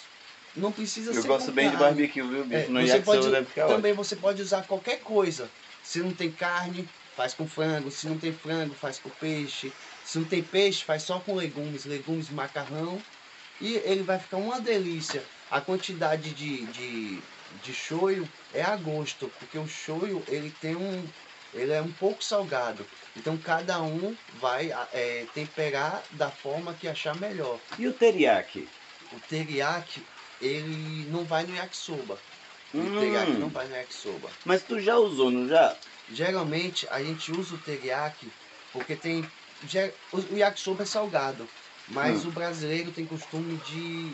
[0.57, 1.87] não precisa Eu ser gosto bem de carne.
[1.87, 2.63] barbecue, viu, bicho?
[2.63, 3.77] É, no você pode, deve ficar ótimo.
[3.77, 5.49] também você pode usar qualquer coisa.
[5.83, 7.91] Se não tem carne, faz com frango.
[7.91, 9.73] Se não tem frango, faz com peixe.
[10.05, 12.99] Se não tem peixe, faz só com legumes, legumes, macarrão.
[13.61, 15.23] E ele vai ficar uma delícia.
[15.51, 17.21] A quantidade de, de,
[17.63, 21.09] de shoyu é a gosto, porque o shoyu ele tem um.
[21.55, 22.87] Ele é um pouco salgado.
[23.17, 27.59] Então cada um vai é, temperar da forma que achar melhor.
[27.79, 28.69] E o teriyaki?
[29.13, 30.03] O teriyaki,
[30.43, 32.19] ele não vai no yakisoba.
[32.75, 32.99] O Hum.
[32.99, 34.29] teriyaki não vai no yakisoba.
[34.45, 35.77] Mas tu já usou, não já?
[36.13, 38.31] Geralmente a gente usa o teriyaki
[38.73, 39.25] porque tem.
[40.13, 41.49] O o yakisoba é salgado,
[41.89, 42.29] mas Hum.
[42.29, 44.13] o brasileiro tem costume de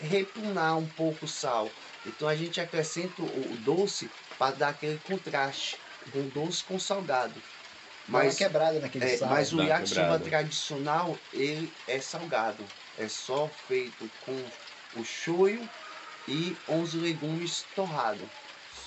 [0.00, 1.70] repunar um pouco o sal.
[2.06, 4.08] Então a gente acrescenta o, doce
[4.38, 5.76] para dar aquele contraste,
[6.14, 7.34] um doce com salgado.
[8.08, 9.28] Mas Mas, quebrada naquele é, sal.
[9.28, 12.64] mas o uma yakisoba tradicional, ele é salgado.
[12.98, 15.68] É só feito com o shoyu
[16.26, 18.28] e os legumes torrados.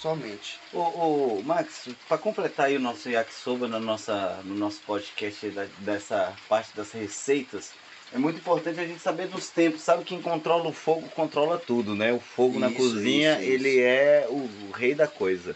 [0.01, 0.59] Somente.
[0.73, 5.65] Ô, ô, Max, para completar aí o nosso yakisoba na nossa, no nosso podcast da-
[5.79, 7.71] dessa parte das receitas,
[8.13, 9.81] é muito importante a gente saber dos tempos.
[9.81, 12.11] Sabe quem controla o fogo controla tudo, né?
[12.11, 13.51] O fogo na Isso, cozinha, isso, isso.
[13.51, 15.55] ele é o, o rei da coisa.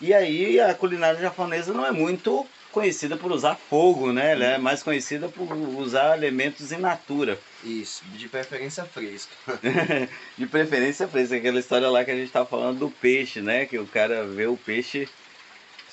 [0.00, 4.32] E aí a culinária japonesa não é muito conhecida por usar fogo, né?
[4.32, 7.38] Ela é mais conhecida por usar elementos in natura.
[7.64, 9.32] Isso, de preferência fresca.
[10.36, 13.64] De preferência fresca, aquela história lá que a gente tava falando do peixe, né?
[13.64, 15.08] Que o cara vê o peixe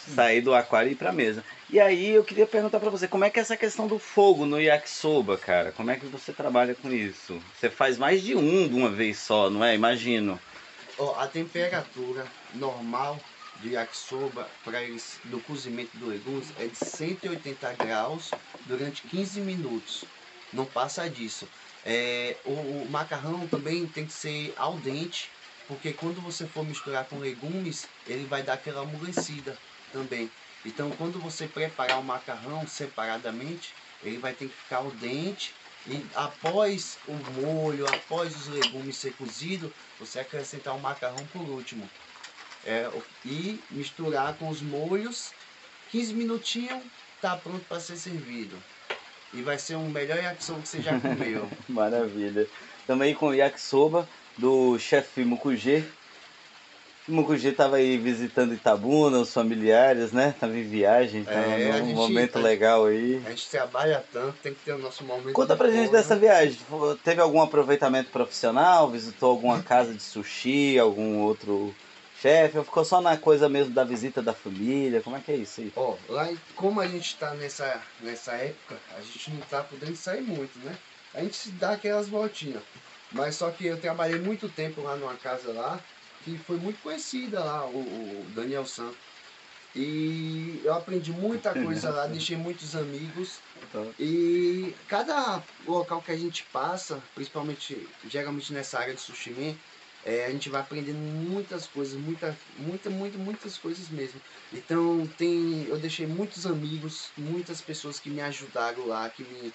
[0.07, 1.43] Sair do aquário e ir pra mesa.
[1.69, 4.45] E aí eu queria perguntar pra você, como é que é essa questão do fogo
[4.45, 5.71] no yakisoba, cara?
[5.71, 7.33] Como é que você trabalha com isso?
[7.55, 9.73] Você faz mais de um de uma vez só, não é?
[9.73, 10.39] Imagino.
[10.99, 13.19] Ó, a temperatura normal
[13.59, 14.79] do yakisoba para
[15.25, 18.29] do cozimento do legumes é de 180 graus
[18.65, 20.05] durante 15 minutos.
[20.51, 21.47] Não passa disso.
[21.85, 22.51] É, o,
[22.83, 25.29] o macarrão também tem que ser al dente,
[25.67, 29.57] porque quando você for misturar com legumes, ele vai dar aquela amolecida
[29.91, 30.29] também.
[30.65, 35.53] Então, quando você preparar o macarrão separadamente, ele vai ter que ficar al dente
[35.87, 41.89] e após o molho, após os legumes ser cozidos, você acrescentar o macarrão por último.
[42.65, 42.89] É,
[43.25, 45.33] e misturar com os molhos,
[45.91, 46.81] 15 minutinhos,
[47.21, 48.57] tá pronto para ser servido.
[49.33, 51.49] E vai ser o melhor yakisoba que você já comeu.
[51.67, 52.47] Maravilha.
[52.87, 55.83] Também com o yakisoba do chefe Mukugê.
[57.07, 60.33] O Mukugê tava aí visitando Itabuna, os familiares, né?
[60.39, 63.21] Tava em viagem, tava É, a num gente- momento a- legal aí.
[63.25, 65.33] A gente trabalha tanto, tem que ter o nosso momento.
[65.33, 65.97] Conta pra gente folga.
[65.97, 66.57] dessa viagem.
[66.59, 68.89] Fo- Teve algum aproveitamento profissional?
[68.89, 71.75] Visitou alguma casa de sushi, algum outro
[72.21, 72.57] chefe?
[72.57, 75.01] Ou ficou só na coisa mesmo da visita da família?
[75.01, 75.73] Como é que é isso aí?
[75.75, 80.21] Ó, lá como a gente tá nessa, nessa época, a gente não tá podendo sair
[80.21, 80.73] muito, né?
[81.13, 82.61] A gente se dá aquelas voltinhas.
[83.11, 85.79] Mas só que eu trabalhei muito tempo lá numa casa lá,
[86.23, 88.97] que foi muito conhecida lá, o, o Daniel Santos.
[89.75, 93.39] E eu aprendi muita coisa lá, deixei muitos amigos.
[93.63, 93.91] Então.
[93.99, 99.55] E cada local que a gente passa, principalmente, geralmente nessa área de sushi man,
[100.05, 104.19] é, a gente vai aprendendo muitas coisas, muita, muita, muita, muitas coisas mesmo.
[104.51, 109.53] Então tem, eu deixei muitos amigos, muitas pessoas que me ajudaram lá, que me,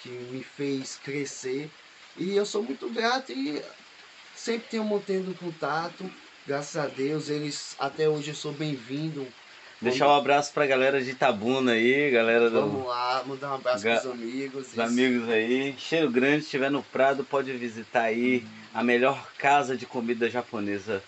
[0.00, 1.70] que me fez crescer.
[2.16, 3.62] E eu sou muito grato e
[4.38, 6.10] sempre tenho mantendo contato.
[6.46, 9.26] Graças a Deus, eles até hoje eu sou bem-vindo.
[9.80, 13.84] Deixar um abraço pra galera de Itabuna aí, galera do, Vamos lá, mandar um abraço
[13.84, 14.72] Ga- pros amigos.
[14.72, 15.74] Os amigos aí.
[15.78, 21.02] Cheiro grande, se estiver no Prado, pode visitar aí a melhor casa de comida japonesa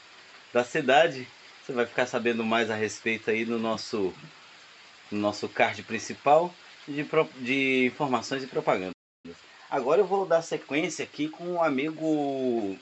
[0.53, 1.27] da cidade.
[1.65, 4.13] Você vai ficar sabendo mais a respeito aí no nosso,
[5.11, 6.55] no nosso card principal
[6.87, 8.93] de, pro- de informações e propagandas.
[9.69, 12.77] Agora eu vou dar sequência aqui com o amigo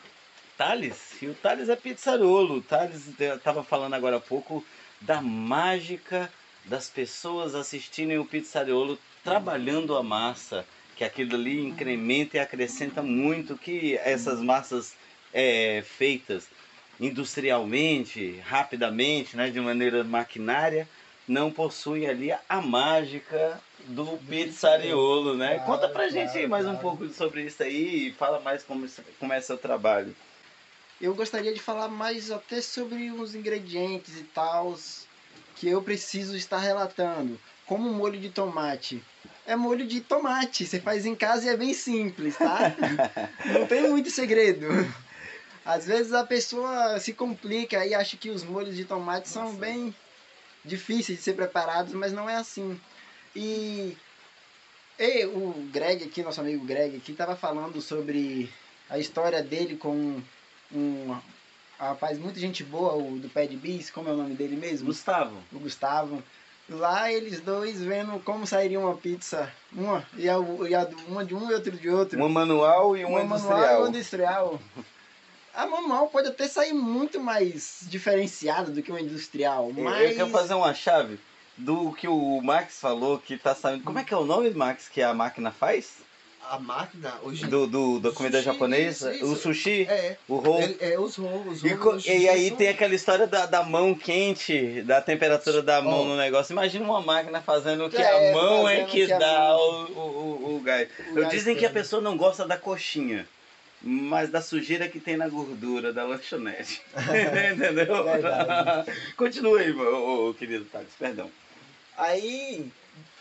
[0.58, 1.22] Thales.
[1.22, 2.56] E o Thales é pizzarolo.
[2.56, 4.66] O Thales estava falando agora há pouco
[5.00, 6.30] da mágica
[6.64, 10.66] das pessoas assistirem o pizzariolo trabalhando a massa,
[10.96, 14.94] que aquilo ali incrementa e acrescenta muito que essas massas
[15.32, 16.48] é, feitas
[17.00, 20.88] industrialmente, rapidamente, né, de maneira maquinária,
[21.28, 25.60] não possuem ali a mágica do pizzariolo, né?
[25.60, 28.88] Conta pra gente aí mais um pouco sobre isso aí e fala mais como,
[29.20, 30.14] como é seu trabalho.
[31.00, 35.06] Eu gostaria de falar mais até sobre os ingredientes e tals
[35.54, 37.38] que eu preciso estar relatando.
[37.66, 39.02] Como molho de tomate.
[39.46, 42.74] É molho de tomate, você faz em casa e é bem simples, tá?
[43.46, 44.66] Não tem muito segredo.
[45.64, 49.94] Às vezes a pessoa se complica e acha que os molhos de tomate são bem
[50.64, 52.80] difíceis de ser preparados, mas não é assim.
[53.36, 53.96] E,
[54.98, 58.50] e o Greg aqui, nosso amigo Greg aqui, estava falando sobre
[58.88, 60.22] a história dele com
[60.72, 61.16] um
[61.78, 64.86] rapaz, muita gente boa, o do Pad Bis, como é o nome dele mesmo?
[64.86, 66.22] Gustavo, O Gustavo.
[66.68, 70.34] Lá eles dois vendo como sairia uma pizza, uma, e a,
[70.68, 72.18] e a uma de um e outra de outro.
[72.18, 73.72] uma manual e uma, Uma manual industrial.
[73.72, 74.60] e uma industrial.
[75.54, 80.10] A manual pode até sair muito mais diferenciada do que uma industrial, mas...
[80.10, 81.18] Eu quero fazer uma chave
[81.56, 83.82] do que o Max falou que tá saindo.
[83.82, 85.96] Como é que é o nome, Max, que a máquina faz?
[86.50, 87.46] A máquina hoje.
[87.46, 89.14] Do, do, da comida Sushi, japonesa?
[89.14, 89.42] isso, O isso.
[89.42, 90.60] sushi, É, o roll.
[90.62, 91.62] é, é os rolos.
[91.62, 96.00] Os E, e aí tem aquela história da, da mão quente, da temperatura da mão
[96.00, 96.04] Ó.
[96.04, 96.52] no negócio.
[96.52, 99.58] Imagina uma máquina fazendo o que É, a mão é que o que dá mão-
[99.58, 100.88] o, o, o, o gás.
[101.12, 103.28] o Eu gás dizem que a pessoa não gosta da coxinha,
[103.82, 106.80] mas da sujeira que tem na gordura da lanchonete.
[107.54, 108.04] Entendeu?
[109.18, 111.30] Continua aí, meu, ô, ô, querido Thales, perdão.
[111.96, 112.66] Aí,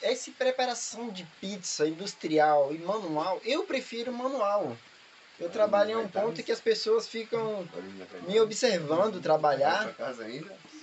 [0.01, 4.75] essa preparação de pizza industrial e manual, eu prefiro manual.
[5.39, 7.67] Eu trabalho em um ponto que as pessoas ficam
[8.27, 9.93] me observando trabalhar,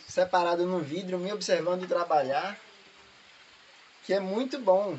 [0.09, 2.57] separado no vidro, me observando trabalhar,
[4.05, 4.99] que é muito bom.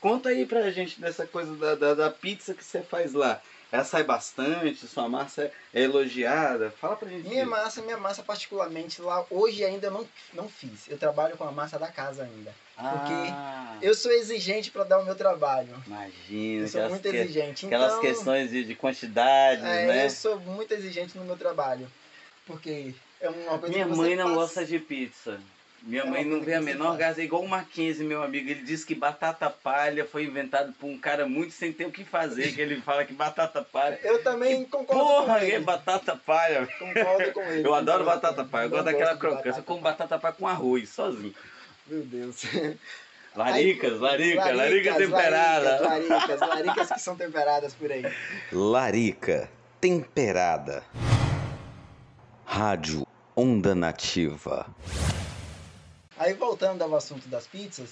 [0.00, 3.42] Conta aí pra gente dessa coisa da, da, da pizza que você faz lá.
[3.72, 6.70] Ela sai bastante, sua massa é elogiada.
[6.70, 7.26] Fala pra gente.
[7.28, 7.50] Minha disso.
[7.50, 10.88] massa, minha massa particularmente lá, hoje ainda não, não fiz.
[10.88, 12.54] Eu trabalho com a massa da casa ainda.
[12.78, 15.74] Ah, Eu sou exigente para dar o meu trabalho.
[15.86, 16.64] imagina.
[16.64, 17.66] Eu sou muito que- exigente.
[17.66, 20.04] Aquelas então, questões de, de quantidade, é, né?
[20.06, 21.90] eu sou muito exigente no meu trabalho.
[22.46, 25.40] Porque é uma coisa Minha mãe não passa- gosta de pizza.
[25.82, 27.20] Minha uma mãe não vê que a você menor graça.
[27.20, 28.50] É igual o Mackenzie, meu amigo.
[28.50, 32.04] Ele disse que batata palha foi inventado por um cara muito sem ter o que
[32.04, 32.54] fazer.
[32.54, 33.98] Que ele fala que batata palha.
[34.02, 35.64] Eu também concordo Porra, com é ele.
[35.64, 36.66] batata palha.
[36.78, 37.66] Concordo com ele.
[37.66, 38.64] Eu adoro concordo batata com palha.
[38.64, 39.48] Eu Não gosto daquela crocância.
[39.48, 39.92] Eu batata como palha.
[39.96, 41.34] batata palha com arroz, sozinho.
[41.86, 42.42] Meu Deus.
[43.36, 45.80] Laricas, larica, larica Laricas, temperada.
[45.80, 48.02] Laricas, laricas, laricas que são temperadas por aí.
[48.50, 50.82] Larica temperada.
[52.46, 54.66] Rádio Onda Nativa.
[56.18, 57.90] Aí voltando ao assunto das pizzas,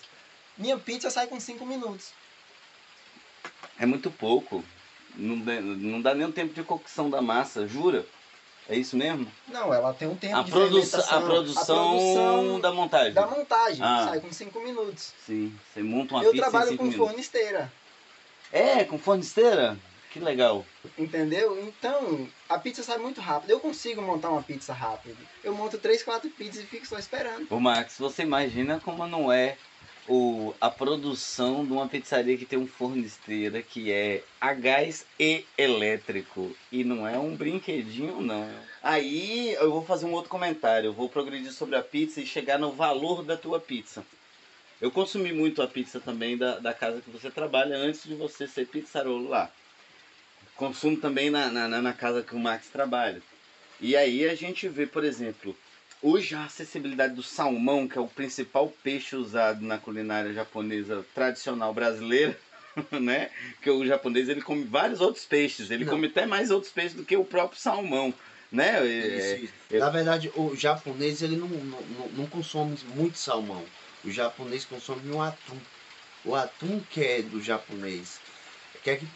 [0.57, 2.13] minha pizza sai com 5 minutos.
[3.79, 4.65] É muito pouco.
[5.17, 8.05] Não dá, não dá nem o tempo de cocção da massa, jura?
[8.69, 9.31] É isso mesmo?
[9.47, 11.19] Não, ela tem um tempo A, de produ fermentação.
[11.19, 13.13] a produção A produção da montagem.
[13.13, 14.07] da montagem Ah.
[14.09, 15.13] sai com 5 minutos.
[15.27, 17.07] Sim, você monta uma Eu pizza trabalho com minutos.
[17.07, 17.71] forno esteira,
[18.51, 19.77] É, com forno esteira?
[20.15, 20.65] Que legal.
[20.97, 21.61] entendeu?
[21.61, 23.51] Então, a pizza sai muito rápido.
[23.51, 25.19] Eu consigo montar uma pizza rápido.
[25.43, 27.49] Eu monto 3, 4 pizzas e fico só esperando.
[27.51, 29.57] Ô Max, você imagina como não é
[30.09, 34.55] o, a produção de uma pizzaria que tem um forno de esteira que é a
[34.55, 36.55] gás e elétrico.
[36.71, 38.49] E não é um brinquedinho, não.
[38.85, 40.91] Aí eu vou fazer um outro comentário.
[40.91, 44.07] Eu vou progredir sobre a pizza e chegar no valor da tua pizza.
[44.81, 48.47] Eu consumi muito a pizza também da, da casa que você trabalha antes de você
[48.47, 49.51] ser pizzarolo lá.
[50.57, 53.21] Consumo também na, na, na- casa que o Max trabalha.
[53.81, 55.57] E aí a gente vê, por exemplo,
[56.03, 61.73] Hoje a acessibilidade do salmão, que é o principal peixe usado na culinária japonesa tradicional
[61.73, 62.39] brasileira,
[63.01, 63.31] né?
[63.63, 65.95] Que o japonês ele come vários outros peixes, ele Não.
[65.95, 68.13] come até mais outros peixes do que o próprio salmão,
[68.53, 68.87] né?
[68.87, 69.55] É, Isso, isso.
[69.71, 73.65] eu- Na verdade, o japonês ele não, não, não- consome muito salmão.
[74.05, 75.57] O japonês consome o atum.
[76.23, 78.21] O atum que é do japonês.
[78.83, 79.07] Que é que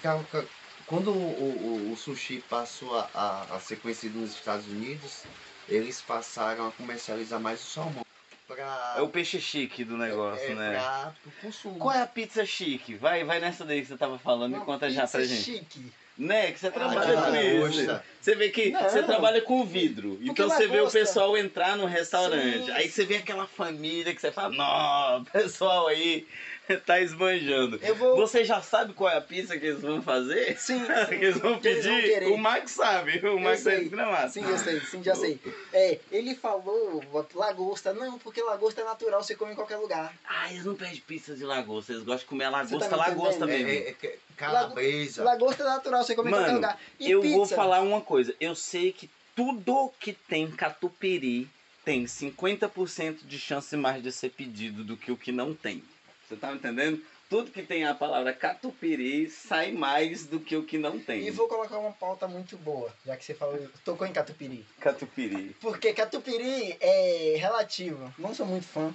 [0.89, 5.23] quando o, o- o sushi passou a, a, a ser conhecido nos Estados Unidos,
[5.69, 8.05] eles passaram a comercializar mais o salmão.
[8.47, 10.71] Pra, é o peixe chique do negócio, é, né?
[10.73, 11.79] pra pro consumo.
[11.79, 12.95] Qual é a pizza chique?
[12.95, 15.45] Vai, vai nessa daí que você tava falando e Uma conta já pra pizza gente.
[15.59, 15.93] chique.
[16.17, 16.51] Né?
[16.51, 17.37] Que você Ah, trabalha de com
[17.69, 17.79] isso.
[17.87, 18.05] lagosta.
[18.21, 18.83] Você vê que Não.
[18.83, 20.17] você trabalha com vidro.
[20.17, 22.65] Porque Então você vê o lagosta- pessoal entrar no restaurante.
[22.65, 22.71] Sim.
[22.73, 26.27] Aí você vê aquela família que você fala, não, o pessoal aí
[26.85, 27.79] tá esbanjando.
[27.97, 28.17] Vou.
[28.17, 30.59] Você já sabe qual é a pizza que eles vão fazer?
[30.59, 32.27] Sim, que eles vão que eles vão pedir?
[32.29, 33.27] o Max sabe.
[33.27, 34.33] O Max é desgramado.
[34.33, 35.41] Sim, eu sei, sim, já sei.
[35.73, 37.03] É, ele falou
[37.35, 37.93] lagosta.
[37.93, 40.15] Não, porque lagosta é natural, você come em qualquer lugar.
[40.27, 41.93] Ah, eles não pedem pizza de lagosta.
[41.93, 43.67] Eles gostam de comer lagosta, tá lagosta entendendo?
[43.67, 43.87] mesmo.
[43.87, 45.25] É, é, é, calabresa.
[45.25, 46.81] Lagosta é natural, você come em qualquer Mano, lugar.
[46.99, 47.37] E eu pizza?
[47.37, 48.35] vou falar uma coisa.
[48.41, 51.49] Eu sei que tudo que tem catupiry
[51.85, 55.83] tem 50% de chance mais de ser pedido do que o que não tem.
[56.29, 57.03] Você tá me entendendo?
[57.31, 61.27] Tudo que tem a palavra catupiry sai mais do que o que não tem.
[61.27, 64.67] E vou colocar uma pauta muito boa, já que você falou, tocou em catupiry.
[64.79, 65.57] Catupiry.
[65.59, 68.13] Porque catupiry é relativo.
[68.19, 68.93] Não sou muito fã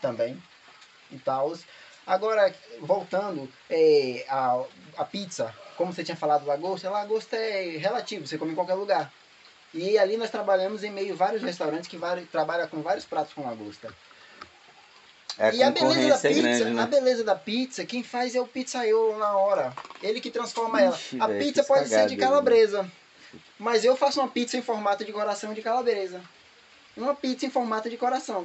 [0.00, 0.42] também
[1.10, 1.54] e tal.
[2.06, 4.64] Agora, voltando, é, a,
[4.96, 9.12] a pizza, como você tinha falado, lagosta, lagosta é relativo, você come em qualquer lugar.
[9.72, 13.34] E ali nós trabalhamos em meio a vários restaurantes que vari, trabalham com vários pratos
[13.34, 13.94] com lagosta.
[15.38, 16.86] É, e a beleza da é pizza, grande, a né?
[16.86, 19.72] beleza da pizza, quem faz é o pizzaiolo na hora.
[20.02, 20.94] Ele que transforma ela.
[20.96, 22.90] Ixi, A velho, pizza pode ser de calabresa.
[23.58, 26.20] Mas eu faço uma pizza em formato de coração de calabresa.
[26.96, 28.44] Uma pizza em formato de coração.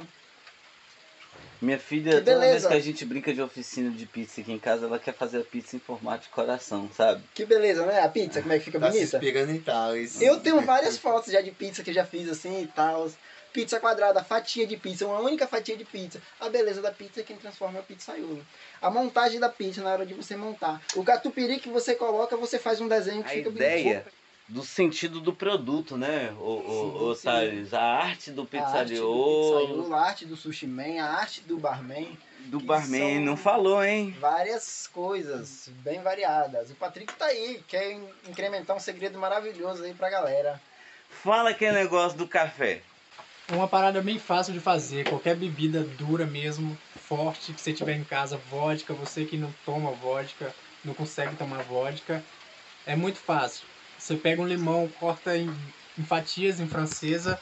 [1.60, 4.58] Minha filha, Que toda vez que a gente brinca de oficina de pizza aqui em
[4.58, 7.22] casa, ela quer fazer a pizza em formato de coração, sabe?
[7.34, 8.00] Que beleza, né?
[8.00, 9.16] A pizza, como é que fica Tá se bonita?
[9.16, 10.20] inspirando em Thales.
[10.20, 13.10] Eu tenho várias fotos já de pizza que eu já fiz assim e tal.
[13.56, 16.20] Pizza quadrada, fatia de pizza, uma única fatia de pizza.
[16.38, 18.46] A beleza da pizza é quem transforma é o pizzaiolo.
[18.82, 20.82] A montagem da pizza na hora de você montar.
[20.94, 24.06] O catupiry que você coloca, você faz um desenho que A fica ideia
[24.46, 27.74] do sentido do produto, né, o, Sim, o, sim.
[27.74, 32.14] A arte do A pizzaiolo, a arte do sushi man, a arte do barman.
[32.40, 34.14] do que barman, não falou, hein?
[34.20, 36.70] Várias coisas bem variadas.
[36.70, 40.60] O Patrick tá aí, quer in- incrementar um segredo maravilhoso aí pra galera.
[41.08, 42.82] Fala aquele negócio do café.
[43.48, 46.76] Uma parada bem fácil de fazer, qualquer bebida dura mesmo,
[47.08, 50.52] forte, que você tiver em casa, vodka, você que não toma vodka,
[50.84, 52.24] não consegue tomar vodka,
[52.84, 53.64] é muito fácil.
[53.96, 55.48] Você pega um limão, corta em,
[55.96, 57.38] em fatias em francesa,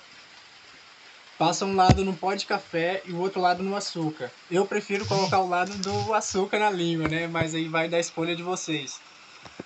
[1.39, 4.31] passa um lado no pó de café e o outro lado no açúcar.
[4.51, 7.27] Eu prefiro colocar o lado do açúcar na língua, né?
[7.27, 9.01] Mas aí vai da escolha de vocês.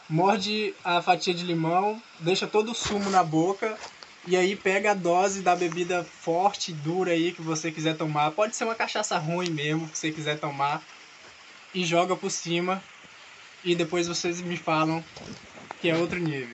[0.08, 3.76] Morde a fatia de limão, deixa todo o sumo na boca
[4.28, 8.30] e aí pega a dose da bebida forte, dura aí que você quiser tomar.
[8.32, 10.82] Pode ser uma cachaça ruim mesmo que você quiser tomar.
[11.74, 12.82] E joga por cima.
[13.64, 15.04] E depois vocês me falam
[15.80, 16.50] que é outro nível.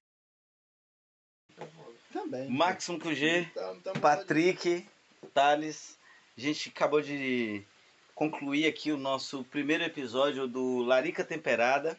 [2.13, 2.49] Também.
[2.49, 4.87] Maxon QG, Então, tamo- Patrick,
[5.33, 5.99] Thales.
[6.37, 7.63] A gente acabou de
[8.15, 11.99] concluir aqui o nosso primeiro episódio do Larica Temperada,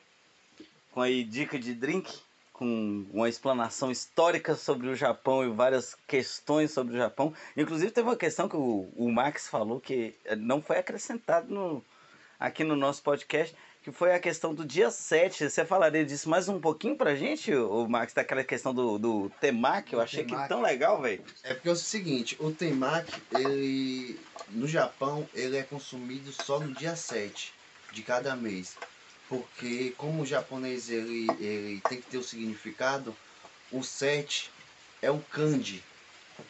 [0.92, 2.12] com aí dica de drink,
[2.58, 7.34] com uma explanação histórica sobre o Japão e várias questões sobre o Japão.
[7.56, 11.84] Inclusive teve uma questão que o, o Max falou que não foi acrescentado no,
[12.40, 13.54] aqui no nosso podcast,
[13.84, 15.50] que foi a questão do dia 7.
[15.50, 19.94] Você falaria disso mais um pouquinho pra gente, o Max, daquela questão do, do temaki?
[19.94, 20.48] Eu achei que temaki.
[20.48, 21.24] tão legal, velho.
[21.44, 24.18] É porque é o seguinte, o temaki, ele
[24.50, 27.54] no Japão, ele é consumido só no dia 7
[27.92, 28.78] de cada mês.
[29.28, 33.16] Porque como o japonês ele, ele tem que ter o significado,
[33.72, 34.52] o 7
[35.02, 35.84] é o kanji.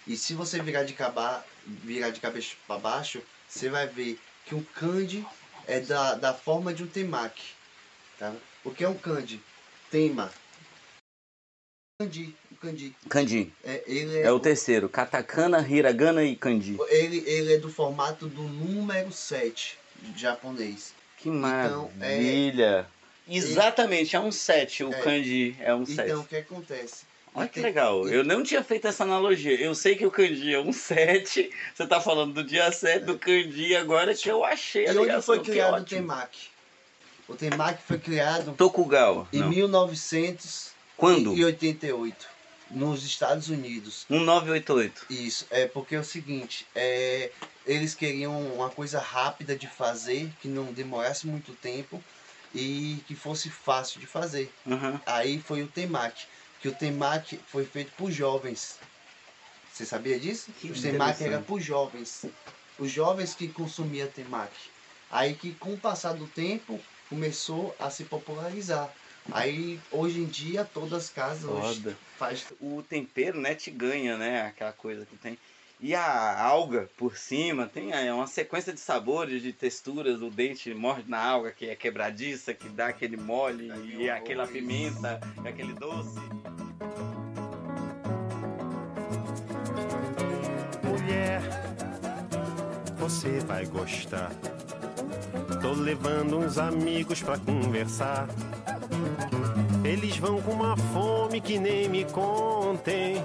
[0.06, 4.56] E se você virar de, caba, virar de cabeça para baixo, você vai ver que
[4.56, 5.26] o kanji
[5.68, 7.54] é da, da forma de um temaki.
[8.18, 8.34] Tá?
[8.64, 9.42] O que é um kanji?
[9.90, 10.32] Tema.
[12.02, 12.96] Kanji, o kanji.
[13.08, 13.54] Kanji.
[13.64, 14.90] É, ele É o terceiro.
[14.90, 16.78] Katakana, Hiragana e Kanji.
[16.90, 19.78] ele, ele é do formato do número 7
[20.16, 20.94] japonês.
[21.26, 22.86] Que Então, é- maravilha.
[23.28, 24.84] Exatamente, é um 7.
[24.84, 25.02] O É.
[25.02, 26.02] kanji é um 7.
[26.12, 27.04] Então, o que acontece?
[27.34, 28.08] Olha que legal.
[28.08, 29.60] Eu não tinha feito essa analogia.
[29.60, 31.50] Eu sei que o kanji é um 7.
[31.74, 35.20] Você tá falando do dia 7 do kanji agora que eu achei a E onde
[35.24, 36.50] foi criado o temaki?
[37.28, 39.28] O temaki foi criado Tokugawa.
[39.34, 39.50] em Não.
[39.50, 41.36] 1988, Quando?
[42.70, 44.06] nos Estados Unidos.
[44.10, 45.08] 1988.
[45.10, 47.32] Isso, é porque é o seguinte, é,
[47.66, 52.04] eles queriam uma coisa rápida de fazer, que não demorasse muito tempo
[52.54, 54.52] e que fosse fácil de fazer.
[54.66, 55.00] Uhum.
[55.06, 56.26] Aí foi o temaki,
[56.62, 58.80] que o temaki foi feito por jovens.
[59.74, 60.52] Você sabia disso?
[60.54, 62.26] Que o temaki era por jovens.
[62.80, 64.70] Os jovens que consumiam temaki.
[65.12, 68.90] Aí que com o passar do tempo começou a se popularizar.
[69.32, 74.44] Aí hoje em dia todas as casas hoje faz O tempero, né, te ganha, né?
[74.44, 75.38] Aquela coisa que tem.
[75.80, 80.22] E a alga por cima tem é, uma sequência de sabores, de texturas.
[80.22, 84.14] O dente morde na alga, que é quebradiça, que dá aquele mole, Aí e o
[84.14, 86.20] aquela pimenta, e aquele doce.
[90.84, 91.42] Mulher,
[92.98, 94.32] você vai gostar.
[95.62, 98.28] Tô levando uns amigos pra conversar.
[99.84, 103.16] Eles vão com uma fome que nem me contem.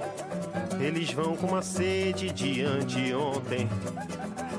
[0.81, 3.69] Eles vão com uma sede de anteontem.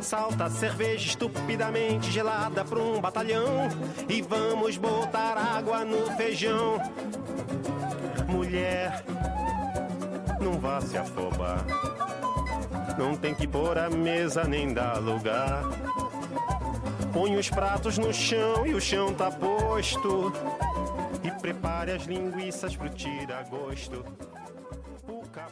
[0.02, 3.68] Salta cerveja estupidamente gelada pra um batalhão.
[4.08, 6.80] E vamos botar água no feijão.
[8.28, 9.04] Mulher,
[10.40, 11.66] não vá se afobar.
[12.98, 15.64] Não tem que pôr a mesa nem dar lugar.
[17.12, 20.32] Põe os pratos no chão e o chão tá posto.
[21.24, 24.06] E prepare as linguiças pro tira-gosto.
[25.06, 25.48] Puca,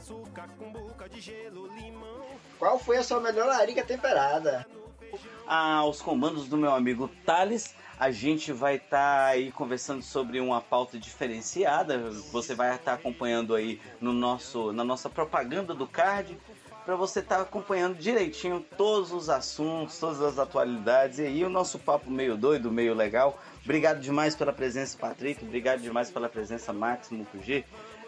[0.00, 2.24] açúcar, cumbuca de gelo, limão.
[2.58, 4.66] Qual foi a sua melhor larica temperada?
[5.46, 7.74] aos comandos do meu amigo Thales.
[7.98, 11.98] A gente vai estar aí conversando sobre uma pauta diferenciada.
[12.30, 16.38] Você vai estar acompanhando aí no nosso, na nossa propaganda do card
[16.84, 21.78] para você estar acompanhando direitinho todos os assuntos, todas as atualidades e aí o nosso
[21.78, 23.38] papo meio doido, meio legal.
[23.64, 25.44] Obrigado demais pela presença, Patrick.
[25.44, 27.64] Obrigado demais pela presença, Max Mukugê,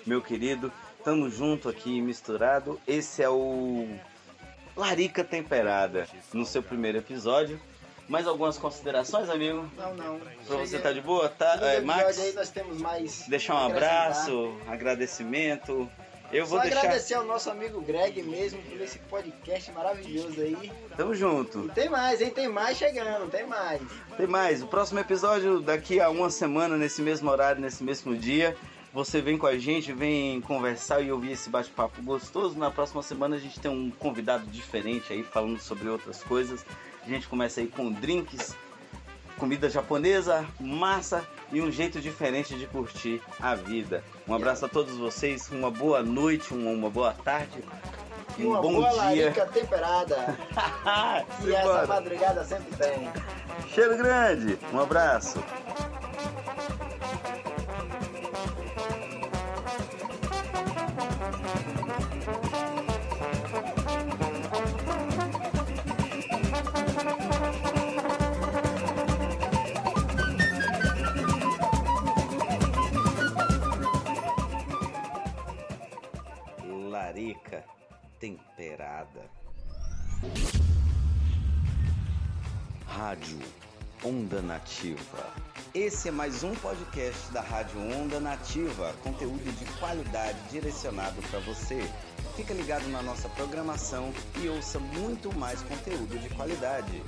[0.06, 0.72] meu querido.
[1.04, 2.80] Tamo junto aqui, misturado.
[2.86, 3.88] Esse é o
[4.76, 7.60] Larica Temperada no seu primeiro episódio.
[8.08, 9.68] Mais algumas considerações, amigo?
[9.76, 10.20] Não, não.
[10.46, 11.28] Pra você tá de boa?
[11.28, 11.58] Tá?
[11.62, 13.26] É, Max, aí nós temos mais.
[13.28, 15.88] deixar um abraço, agradecimento.
[16.32, 16.78] Eu vou Só deixar.
[16.78, 20.72] agradecer ao nosso amigo Greg mesmo por esse podcast maravilhoso aí.
[20.96, 21.66] Tamo junto.
[21.66, 22.30] E tem mais, hein?
[22.30, 23.82] Tem mais chegando, tem mais.
[24.16, 24.62] Tem mais.
[24.62, 28.56] O próximo episódio daqui a uma semana, nesse mesmo horário, nesse mesmo dia.
[28.92, 32.58] Você vem com a gente, vem conversar e ouvir esse bate-papo gostoso.
[32.58, 36.64] Na próxima semana a gente tem um convidado diferente aí falando sobre outras coisas.
[37.04, 38.54] A gente começa aí com drinks,
[39.38, 44.04] comida japonesa, massa e um jeito diferente de curtir a vida.
[44.28, 47.64] Um abraço a todos vocês, uma boa noite, uma, uma boa tarde,
[48.38, 48.98] E um uma bom boa dia.
[49.26, 50.38] larica temperada.
[51.44, 53.08] E essa madrugada sempre tem.
[53.72, 55.42] Cheiro grande, um abraço.
[82.86, 83.38] Rádio
[84.04, 85.32] Onda Nativa.
[85.74, 91.80] Esse é mais um podcast da Rádio Onda Nativa, conteúdo de qualidade direcionado para você.
[92.36, 97.02] Fica ligado na nossa programação e ouça muito mais conteúdo de qualidade.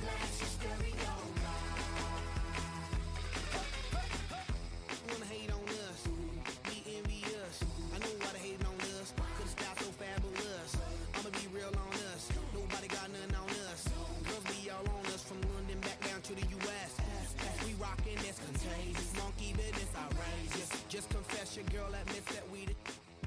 [21.55, 22.73] your girl admits that we the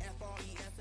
[0.05, 0.78] F-R-E-S